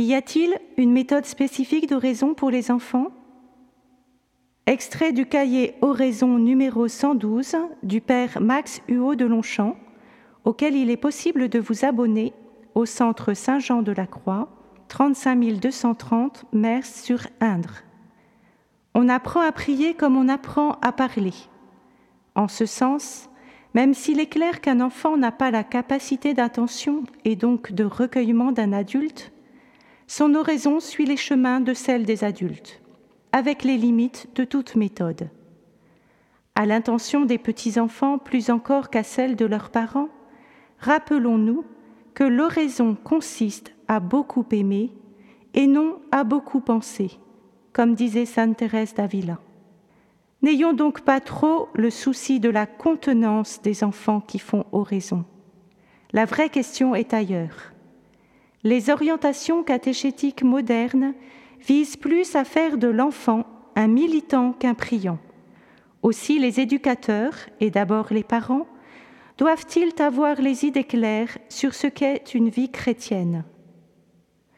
Y 0.00 0.14
a-t-il 0.14 0.56
une 0.76 0.92
méthode 0.92 1.24
spécifique 1.24 1.88
d'oraison 1.88 2.32
pour 2.32 2.50
les 2.50 2.70
enfants? 2.70 3.08
Extrait 4.66 5.10
du 5.10 5.26
cahier 5.26 5.74
Oraison 5.80 6.38
numéro 6.38 6.86
112 6.86 7.56
du 7.82 8.00
père 8.00 8.40
Max 8.40 8.80
Huot 8.88 9.16
de 9.16 9.24
Longchamp, 9.24 9.76
auquel 10.44 10.76
il 10.76 10.88
est 10.90 10.96
possible 10.96 11.48
de 11.48 11.58
vous 11.58 11.84
abonner 11.84 12.32
au 12.76 12.86
centre 12.86 13.34
Saint-Jean 13.34 13.82
de 13.82 13.90
la 13.90 14.06
Croix, 14.06 14.48
35 14.86 15.58
230 15.58 16.44
Mers 16.52 16.86
sur 16.86 17.26
Indre. 17.40 17.82
On 18.94 19.08
apprend 19.08 19.40
à 19.40 19.50
prier 19.50 19.94
comme 19.94 20.16
on 20.16 20.28
apprend 20.28 20.78
à 20.80 20.92
parler. 20.92 21.34
En 22.36 22.46
ce 22.46 22.66
sens, 22.66 23.28
même 23.74 23.94
s'il 23.94 24.20
est 24.20 24.26
clair 24.26 24.60
qu'un 24.60 24.80
enfant 24.80 25.16
n'a 25.16 25.32
pas 25.32 25.50
la 25.50 25.64
capacité 25.64 26.34
d'attention 26.34 27.02
et 27.24 27.34
donc 27.34 27.72
de 27.72 27.82
recueillement 27.82 28.52
d'un 28.52 28.72
adulte, 28.72 29.32
son 30.08 30.34
oraison 30.34 30.80
suit 30.80 31.04
les 31.04 31.18
chemins 31.18 31.60
de 31.60 31.74
celle 31.74 32.06
des 32.06 32.24
adultes, 32.24 32.80
avec 33.30 33.62
les 33.62 33.76
limites 33.76 34.28
de 34.34 34.44
toute 34.44 34.74
méthode. 34.74 35.28
À 36.54 36.64
l'intention 36.64 37.26
des 37.26 37.36
petits-enfants 37.36 38.18
plus 38.18 38.50
encore 38.50 38.88
qu'à 38.88 39.02
celle 39.02 39.36
de 39.36 39.44
leurs 39.44 39.70
parents, 39.70 40.08
rappelons-nous 40.80 41.64
que 42.14 42.24
l'oraison 42.24 42.96
consiste 42.96 43.72
à 43.86 44.00
beaucoup 44.00 44.46
aimer 44.50 44.92
et 45.52 45.66
non 45.66 46.00
à 46.10 46.24
beaucoup 46.24 46.60
penser, 46.60 47.10
comme 47.74 47.94
disait 47.94 48.24
Sainte 48.24 48.56
Thérèse 48.56 48.94
d'Avila. 48.94 49.38
N'ayons 50.40 50.72
donc 50.72 51.02
pas 51.02 51.20
trop 51.20 51.68
le 51.74 51.90
souci 51.90 52.40
de 52.40 52.48
la 52.48 52.64
contenance 52.64 53.60
des 53.60 53.84
enfants 53.84 54.20
qui 54.20 54.38
font 54.38 54.64
oraison. 54.72 55.26
La 56.12 56.24
vraie 56.24 56.48
question 56.48 56.94
est 56.94 57.12
ailleurs. 57.12 57.74
Les 58.68 58.90
orientations 58.90 59.62
catéchétiques 59.62 60.42
modernes 60.42 61.14
visent 61.66 61.96
plus 61.96 62.36
à 62.36 62.44
faire 62.44 62.76
de 62.76 62.88
l'enfant 62.88 63.46
un 63.76 63.86
militant 63.86 64.52
qu'un 64.52 64.74
priant. 64.74 65.16
Aussi 66.02 66.38
les 66.38 66.60
éducateurs, 66.60 67.32
et 67.60 67.70
d'abord 67.70 68.08
les 68.10 68.24
parents, 68.24 68.66
doivent-ils 69.38 69.94
avoir 70.02 70.42
les 70.42 70.66
idées 70.66 70.84
claires 70.84 71.38
sur 71.48 71.72
ce 71.72 71.86
qu'est 71.86 72.34
une 72.34 72.50
vie 72.50 72.70
chrétienne? 72.70 73.46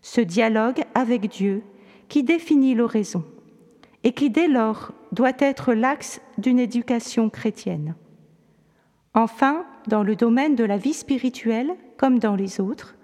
Ce 0.00 0.22
dialogue 0.22 0.84
avec 0.94 1.28
Dieu 1.28 1.62
qui 2.08 2.22
définit 2.22 2.74
l'oraison 2.74 3.26
et 4.04 4.12
qui 4.12 4.30
dès 4.30 4.48
lors 4.48 4.92
doit 5.12 5.36
être 5.38 5.74
l'axe 5.74 6.22
d'une 6.38 6.60
éducation 6.60 7.28
chrétienne. 7.28 7.94
Enfin, 9.12 9.66
dans 9.86 10.02
le 10.02 10.16
domaine 10.16 10.54
de 10.54 10.64
la 10.64 10.78
vie 10.78 10.94
spirituelle, 10.94 11.74
comme 11.98 12.18
dans 12.18 12.36
les 12.36 12.58
autres, 12.58 12.94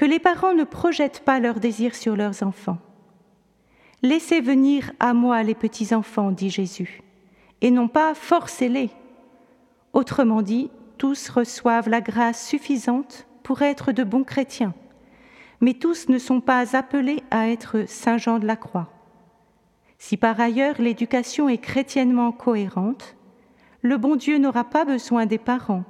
que 0.00 0.06
les 0.06 0.18
parents 0.18 0.54
ne 0.54 0.64
projettent 0.64 1.20
pas 1.26 1.40
leurs 1.40 1.60
désirs 1.60 1.94
sur 1.94 2.16
leurs 2.16 2.42
enfants. 2.42 2.78
Laissez 4.00 4.40
venir 4.40 4.92
à 4.98 5.12
moi 5.12 5.42
les 5.42 5.54
petits-enfants, 5.54 6.30
dit 6.30 6.48
Jésus, 6.48 7.02
et 7.60 7.70
non 7.70 7.86
pas 7.86 8.14
forcez-les. 8.14 8.88
Autrement 9.92 10.40
dit, 10.40 10.70
tous 10.96 11.28
reçoivent 11.28 11.90
la 11.90 12.00
grâce 12.00 12.48
suffisante 12.48 13.26
pour 13.42 13.60
être 13.60 13.92
de 13.92 14.02
bons 14.02 14.24
chrétiens, 14.24 14.72
mais 15.60 15.74
tous 15.74 16.08
ne 16.08 16.16
sont 16.16 16.40
pas 16.40 16.74
appelés 16.74 17.22
à 17.30 17.50
être 17.50 17.84
Saint 17.86 18.16
Jean 18.16 18.38
de 18.38 18.46
la 18.46 18.56
Croix. 18.56 18.88
Si 19.98 20.16
par 20.16 20.40
ailleurs 20.40 20.80
l'éducation 20.80 21.50
est 21.50 21.58
chrétiennement 21.58 22.32
cohérente, 22.32 23.16
le 23.82 23.98
bon 23.98 24.16
Dieu 24.16 24.38
n'aura 24.38 24.64
pas 24.64 24.86
besoin 24.86 25.26
des 25.26 25.36
parents 25.36 25.84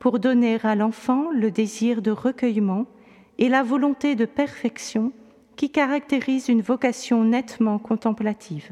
pour 0.00 0.18
donner 0.18 0.58
à 0.64 0.74
l'enfant 0.74 1.30
le 1.30 1.52
désir 1.52 2.02
de 2.02 2.10
recueillement 2.10 2.86
et 3.38 3.48
la 3.48 3.62
volonté 3.62 4.14
de 4.14 4.24
perfection 4.24 5.12
qui 5.56 5.70
caractérise 5.70 6.48
une 6.48 6.62
vocation 6.62 7.24
nettement 7.24 7.78
contemplative. 7.78 8.70